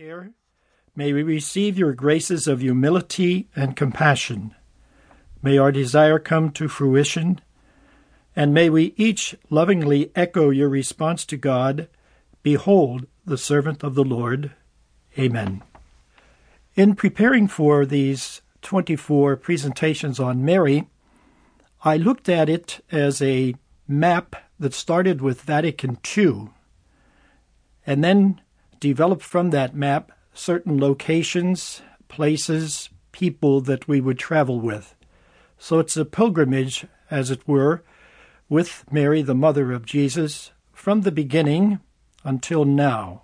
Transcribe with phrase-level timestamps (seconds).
[0.00, 0.30] care,
[0.96, 4.54] may we receive your graces of humility and compassion.
[5.42, 7.38] May our desire come to fruition,
[8.34, 11.86] and may we each lovingly echo your response to God
[12.42, 14.52] Behold, the servant of the Lord.
[15.18, 15.62] Amen.
[16.74, 20.88] In preparing for these 24 presentations on Mary,
[21.84, 23.54] I looked at it as a
[23.86, 26.48] map that started with Vatican II
[27.86, 28.40] and then
[28.80, 34.94] developed from that map certain locations, places, people that we would travel with.
[35.58, 37.84] So it's a pilgrimage, as it were,
[38.48, 41.80] with Mary, the mother of Jesus, from the beginning
[42.24, 43.22] until now.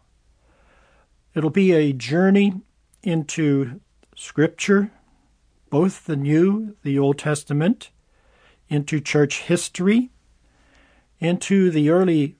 [1.34, 2.60] It'll be a journey
[3.02, 3.80] into
[4.14, 4.90] Scripture,
[5.70, 7.90] both the New, the Old Testament,
[8.68, 10.10] into church history,
[11.20, 12.36] into the early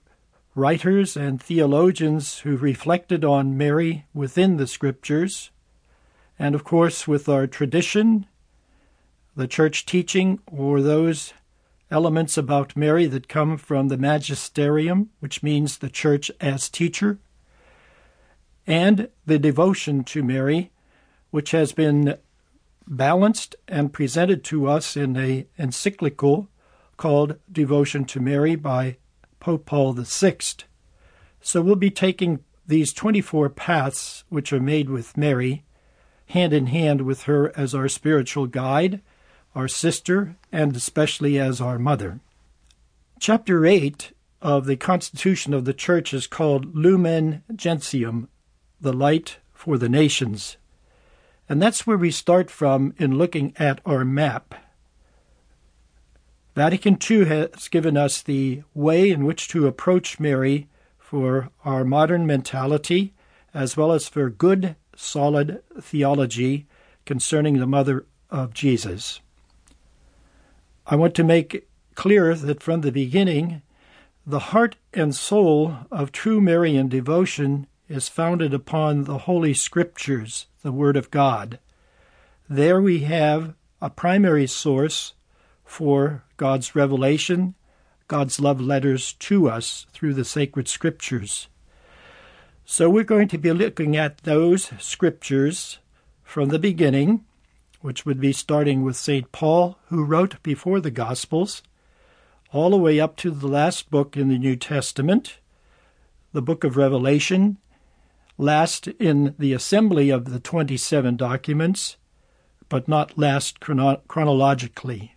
[0.57, 5.51] writers and theologians who reflected on Mary within the Scriptures,
[6.39, 8.25] and of course with our tradition,
[9.35, 11.31] the church teaching, or those
[11.91, 17.19] elements about Mary that come from the magisterium, which means the church as teacher,
[18.65, 20.71] and the devotion to Mary,
[21.29, 22.17] which has been
[22.87, 26.47] balanced and presented to us in a encyclical
[26.97, 28.97] called Devotion to Mary by
[29.39, 30.37] Pope Paul VI.
[31.41, 35.63] So we'll be taking these 24 paths which are made with Mary,
[36.27, 39.01] hand in hand with her as our spiritual guide,
[39.55, 42.19] our sister, and especially as our mother.
[43.19, 48.29] Chapter 8 of the Constitution of the Church is called Lumen Gentium,
[48.79, 50.57] the light for the nations.
[51.49, 54.53] And that's where we start from in looking at our map.
[56.57, 62.25] Vatican II has given us the way in which to approach Mary for our modern
[62.25, 63.13] mentality,
[63.53, 66.65] as well as for good, solid theology
[67.05, 69.19] concerning the mother of Jesus.
[70.87, 73.61] I want to make clear that from the beginning,
[74.25, 80.71] the heart and soul of true Marian devotion is founded upon the Holy Scriptures, the
[80.71, 81.59] Word of God.
[82.49, 85.13] There we have a primary source
[85.67, 87.53] for God's revelation,
[88.07, 91.49] God's love letters to us through the sacred scriptures.
[92.65, 95.79] So we're going to be looking at those scriptures
[96.23, 97.25] from the beginning,
[97.81, 99.31] which would be starting with St.
[99.31, 101.61] Paul, who wrote before the Gospels,
[102.51, 105.39] all the way up to the last book in the New Testament,
[106.31, 107.57] the book of Revelation,
[108.37, 111.97] last in the assembly of the 27 documents,
[112.69, 115.16] but not last chrono- chronologically.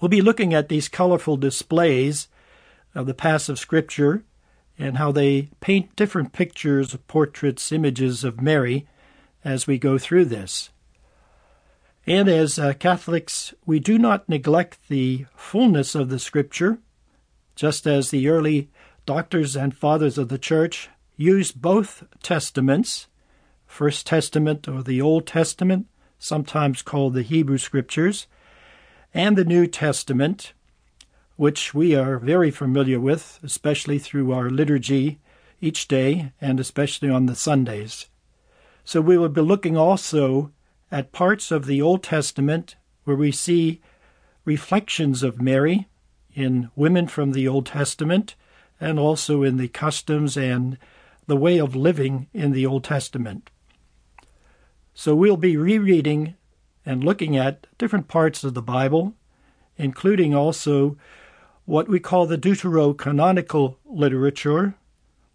[0.00, 2.28] We'll be looking at these colorful displays
[2.94, 4.24] of the passive scripture
[4.78, 8.86] and how they paint different pictures, portraits, images of Mary
[9.44, 10.70] as we go through this.
[12.06, 16.78] And as uh, Catholics, we do not neglect the fullness of the scripture,
[17.54, 18.68] just as the early
[19.06, 23.06] doctors and fathers of the church used both testaments,
[23.66, 25.86] First Testament or the Old Testament,
[26.18, 28.26] sometimes called the Hebrew Scriptures,
[29.16, 30.52] and the New Testament,
[31.36, 35.18] which we are very familiar with, especially through our liturgy
[35.58, 38.10] each day and especially on the Sundays.
[38.84, 40.52] So we will be looking also
[40.92, 43.80] at parts of the Old Testament where we see
[44.44, 45.88] reflections of Mary
[46.34, 48.34] in women from the Old Testament
[48.78, 50.76] and also in the customs and
[51.26, 53.48] the way of living in the Old Testament.
[54.92, 56.34] So we'll be rereading
[56.86, 59.14] and looking at different parts of the Bible,
[59.76, 60.96] including also
[61.64, 64.76] what we call the deuterocanonical literature,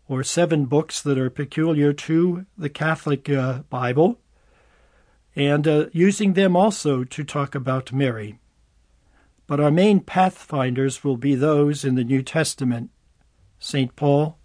[0.07, 4.17] or seven books that are peculiar to the Catholic uh, Bible,
[5.35, 8.40] and uh, using them also to talk about Mary.
[9.47, 12.90] But our main pathfinders will be those in the New Testament
[13.59, 13.95] St.
[13.95, 14.38] Paul,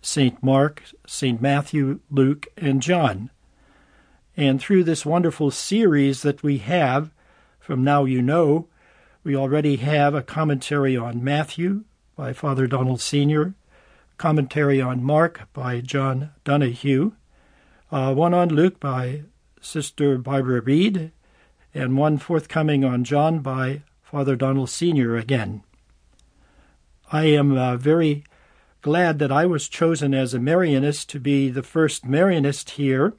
[0.00, 0.42] St.
[0.42, 1.42] Mark, St.
[1.42, 3.30] Matthew, Luke, and John.
[4.40, 7.10] And through this wonderful series that we have
[7.58, 8.68] from Now You Know,
[9.22, 11.84] we already have a commentary on Matthew
[12.16, 13.52] by Father Donald Senior,
[14.16, 17.12] commentary on Mark by John Donahue,
[17.92, 19.24] uh, one on Luke by
[19.60, 21.12] Sister Barbara Reid,
[21.74, 25.62] and one forthcoming on John by Father Donald Senior again.
[27.12, 28.24] I am uh, very
[28.80, 33.12] glad that I was chosen as a Marianist to be the first Marianist here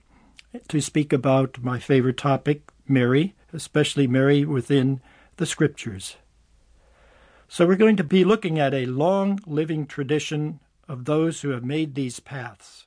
[0.67, 5.01] to speak about my favorite topic, Mary, especially Mary within
[5.37, 6.17] the Scriptures.
[7.47, 11.63] So we're going to be looking at a long living tradition of those who have
[11.63, 12.85] made these paths.